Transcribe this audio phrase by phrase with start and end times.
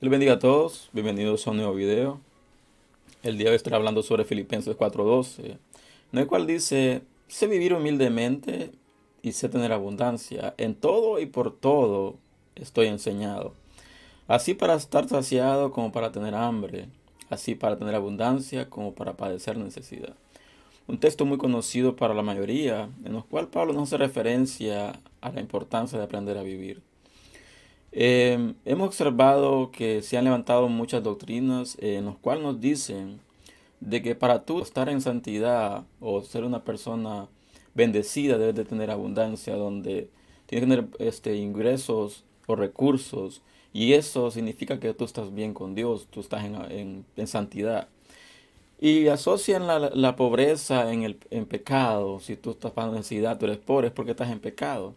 [0.00, 2.20] Dios bendiga a todos, bienvenidos a un nuevo video.
[3.24, 5.58] El día de hoy estaré hablando sobre Filipenses 4:12,
[6.12, 8.70] en el cual dice, sé vivir humildemente
[9.22, 10.54] y sé tener abundancia.
[10.56, 12.14] En todo y por todo
[12.54, 13.54] estoy enseñado.
[14.28, 16.86] Así para estar saciado como para tener hambre,
[17.28, 20.14] así para tener abundancia como para padecer necesidad.
[20.86, 25.30] Un texto muy conocido para la mayoría, en el cual Pablo nos hace referencia a
[25.32, 26.82] la importancia de aprender a vivir.
[27.92, 33.20] Eh, hemos observado que se han levantado muchas doctrinas en las cuales nos dicen
[33.80, 37.28] de que para tú estar en santidad o ser una persona
[37.74, 40.10] bendecida debes de tener abundancia, donde
[40.46, 43.42] tienes que tener este, ingresos o recursos
[43.72, 47.88] y eso significa que tú estás bien con Dios, tú estás en, en, santidad.
[48.80, 52.20] Y asocian la, la pobreza en el en pecado.
[52.20, 54.94] Si tú estás pasando necesidad, tú eres pobre, es porque estás en pecado.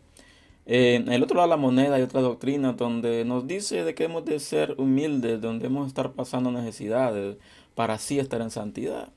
[0.65, 4.03] En el otro lado de la moneda hay otra doctrina donde nos dice de que
[4.05, 7.37] hemos de ser humildes, donde hemos de estar pasando necesidades
[7.75, 9.09] para así estar en santidad.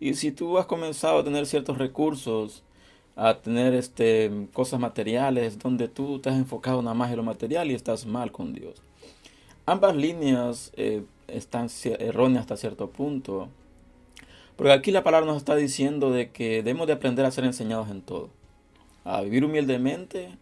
[0.00, 2.62] Y si tú has comenzado a tener ciertos recursos,
[3.14, 7.70] a tener este, cosas materiales, donde tú te has enfocado nada más en lo material
[7.70, 8.82] y estás mal con Dios.
[9.64, 13.48] Ambas líneas eh, están erróneas hasta cierto punto.
[14.56, 17.90] Porque aquí la palabra nos está diciendo de que debemos de aprender a ser enseñados
[17.90, 18.30] en todo.
[19.04, 20.36] A vivir humildemente,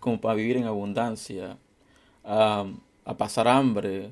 [0.00, 1.58] como para vivir en abundancia,
[2.24, 2.66] a,
[3.16, 4.10] pasar hambre,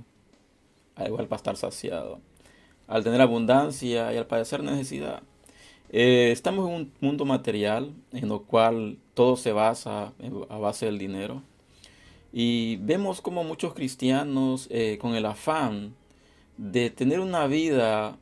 [0.95, 2.21] a igual para estar saciado,
[2.87, 5.23] al tener abundancia y al padecer necesidad.
[5.91, 10.13] Eh, estamos en un mundo material en el cual todo se basa
[10.49, 11.43] a base del dinero.
[12.33, 15.95] Y vemos como muchos cristianos eh, con el afán
[16.57, 18.19] de tener una vida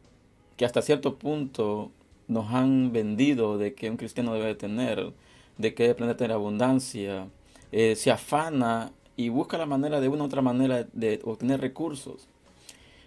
[0.56, 1.90] que hasta cierto punto
[2.28, 5.12] nos han vendido de que un cristiano debe tener,
[5.58, 7.28] de que debe tener abundancia,
[7.76, 12.28] eh, se afana y busca la manera de una u otra manera de obtener recursos.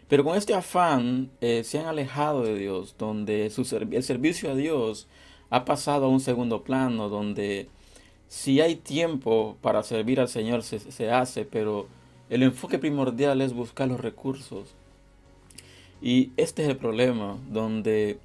[0.10, 5.08] Pero con este afán eh, se han alejado de Dios, donde el servicio a Dios
[5.50, 7.70] ha pasado a un segundo plano, donde
[8.28, 11.88] si hay tiempo para servir al Señor se, se hace, pero
[12.30, 14.76] el enfoque primordial es buscar los recursos.
[16.02, 18.20] Y este es el problema, donde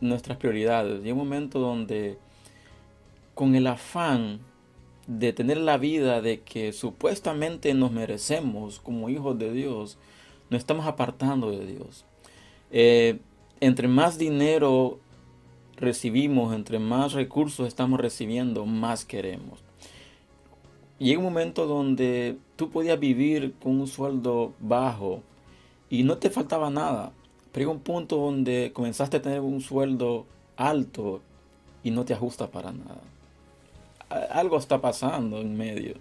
[0.00, 2.16] nuestras prioridades, y un momento donde
[3.34, 4.40] con el afán
[5.06, 9.98] de tener la vida de que supuestamente nos merecemos como hijos de Dios,
[10.50, 12.04] nos estamos apartando de Dios.
[12.70, 13.18] Eh,
[13.60, 15.00] entre más dinero
[15.76, 19.60] recibimos, entre más recursos estamos recibiendo, más queremos.
[20.98, 25.22] Llega un momento donde tú podías vivir con un sueldo bajo
[25.90, 27.12] y no te faltaba nada.
[27.50, 30.26] Pero llega un punto donde comenzaste a tener un sueldo
[30.56, 31.20] alto
[31.82, 33.11] y no te ajusta para nada
[34.30, 35.94] algo está pasando en medio.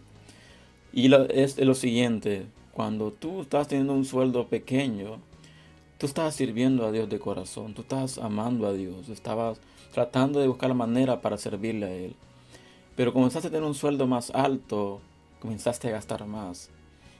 [0.94, 5.20] Y es lo siguiente, cuando tú estás teniendo un sueldo pequeño,
[5.98, 9.60] tú estás sirviendo a Dios de corazón, tú estás amando a Dios, estabas
[9.94, 12.16] tratando de buscar la manera para servirle a Él.
[12.96, 15.00] Pero comenzaste a tener un sueldo más alto,
[15.40, 16.70] comenzaste a gastar más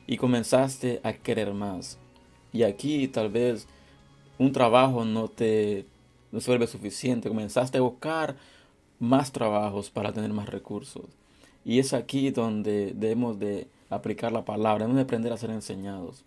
[0.08, 1.98] y comenzaste a querer más.
[2.52, 3.68] Y aquí tal vez
[4.38, 5.86] un trabajo no te
[6.32, 8.36] no suficiente, comenzaste a buscar
[9.02, 11.06] más trabajos para tener más recursos.
[11.66, 16.24] Y es aquí donde debemos de aplicar la palabra, debemos de aprender a ser enseñados,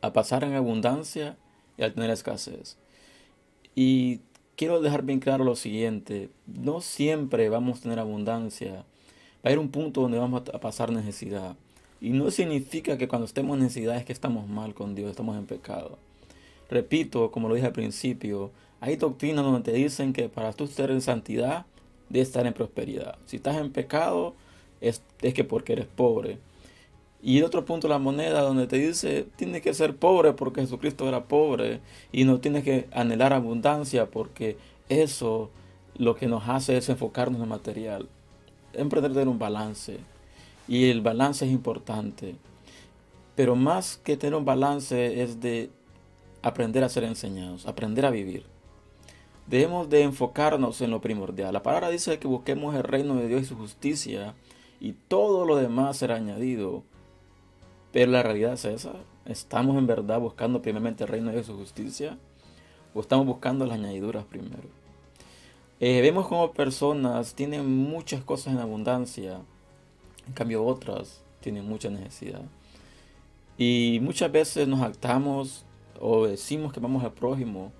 [0.00, 1.36] a pasar en abundancia
[1.76, 2.78] y a tener escasez.
[3.74, 4.20] Y
[4.56, 9.58] quiero dejar bien claro lo siguiente, no siempre vamos a tener abundancia, va a haber
[9.58, 11.56] un punto donde vamos a pasar necesidad.
[12.00, 15.36] Y no significa que cuando estemos en necesidad es que estamos mal con Dios, estamos
[15.36, 15.98] en pecado.
[16.70, 20.90] Repito, como lo dije al principio, hay doctrinas donde te dicen que para tú estar
[20.90, 21.66] en santidad,
[22.08, 23.18] debes estar en prosperidad.
[23.26, 24.34] Si estás en pecado,
[24.80, 26.38] es, que porque eres pobre.
[27.22, 31.24] Y otro punto la moneda donde te dice, tienes que ser pobre porque Jesucristo era
[31.24, 31.80] pobre
[32.12, 34.56] y no tienes que anhelar abundancia porque
[34.88, 35.50] eso
[35.96, 38.08] lo que nos hace es enfocarnos en el material.
[38.72, 39.98] Emprender un balance.
[40.66, 42.36] Y el balance es importante.
[43.36, 45.68] Pero más que tener un balance es de
[46.40, 48.44] aprender a ser enseñados, aprender a vivir.
[49.50, 51.52] Debemos de enfocarnos en lo primordial.
[51.52, 54.36] La palabra dice que busquemos el reino de Dios y su justicia
[54.78, 56.84] y todo lo demás será añadido.
[57.90, 58.92] Pero la realidad es esa.
[59.26, 62.16] ¿Estamos en verdad buscando primeramente el reino de Dios y su justicia?
[62.94, 64.68] ¿O estamos buscando las añadiduras primero?
[65.80, 69.40] Eh, vemos como personas tienen muchas cosas en abundancia,
[70.28, 72.42] en cambio otras tienen mucha necesidad.
[73.58, 75.64] Y muchas veces nos actamos
[75.98, 77.72] o decimos que vamos al prójimo,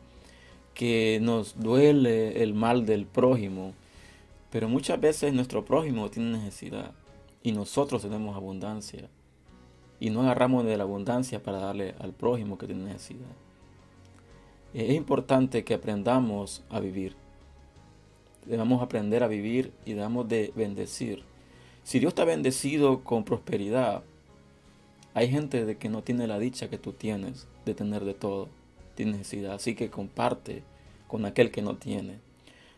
[0.74, 3.74] que nos duele el mal del prójimo,
[4.50, 6.92] pero muchas veces nuestro prójimo tiene necesidad
[7.42, 9.08] y nosotros tenemos abundancia.
[10.02, 13.28] y no agarramos de la abundancia para darle al prójimo que tiene necesidad.
[14.72, 17.16] Es importante que aprendamos a vivir.
[18.46, 21.22] Debemos aprender a vivir y debemos de bendecir.
[21.82, 24.02] Si Dios está bendecido con prosperidad,
[25.12, 28.48] hay gente de que no tiene la dicha que tú tienes de tener de todo,
[29.06, 29.54] necesidad.
[29.54, 30.62] Así que comparte
[31.08, 32.18] con aquel que no tiene.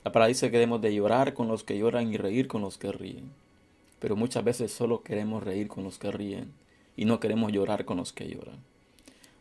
[0.04, 2.78] La palabra dice que debemos de llorar con los que lloran y reír con los
[2.78, 3.30] que ríen.
[3.98, 6.52] Pero muchas veces solo queremos reír con los que ríen
[6.96, 8.58] y no queremos llorar con los que lloran.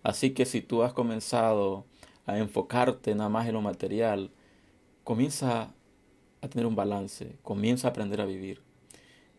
[0.03, 1.85] Así que si tú has comenzado
[2.25, 4.29] a enfocarte nada más en lo material,
[5.03, 5.73] comienza
[6.41, 8.61] a tener un balance, comienza a aprender a vivir.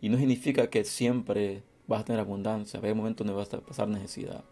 [0.00, 3.52] Y no significa que siempre vas a tener abundancia, va a haber momentos donde vas
[3.54, 4.44] a pasar necesidad.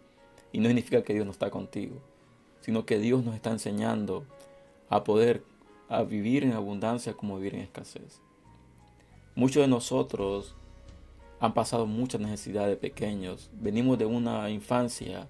[0.52, 1.96] Y no significa que Dios no está contigo,
[2.60, 4.24] sino que Dios nos está enseñando
[4.88, 5.42] a poder
[5.88, 8.20] a vivir en abundancia como vivir en escasez.
[9.34, 10.54] Muchos de nosotros
[11.40, 15.28] han pasado muchas necesidades pequeños, venimos de una infancia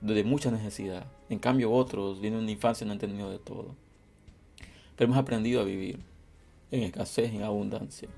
[0.00, 1.06] de mucha necesidad.
[1.28, 3.74] En cambio otros vienen de una infancia y no han tenido de todo.
[4.96, 6.00] Pero hemos aprendido a vivir
[6.70, 8.08] en escasez, en abundancia.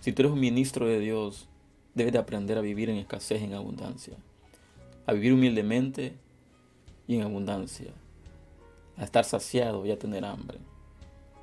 [0.00, 1.48] Si tú eres un ministro de Dios,
[1.94, 4.14] debes de aprender a vivir en escasez, en abundancia.
[5.06, 6.14] A vivir humildemente
[7.10, 7.90] y en abundancia.
[8.96, 10.58] A estar saciado y a tener hambre.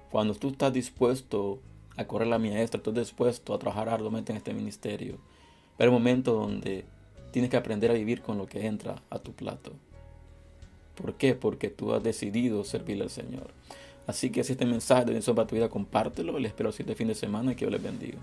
[0.09, 1.59] Cuando tú estás dispuesto
[1.97, 5.17] a correr la maestra, estás dispuesto a trabajar arduamente en este ministerio,
[5.75, 6.85] pero hay momentos donde
[7.31, 9.73] tienes que aprender a vivir con lo que entra a tu plato.
[10.95, 11.33] ¿Por qué?
[11.35, 13.51] Porque tú has decidido servirle al Señor.
[14.07, 16.39] Así que si este mensaje de bendición para tu vida, compártelo.
[16.39, 18.19] Les espero este fin de semana y que Dios les bendiga.